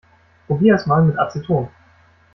Probier 0.47 0.73
es 0.77 0.87
mal 0.87 1.03
mit 1.03 1.19
Aceton. 1.19 1.69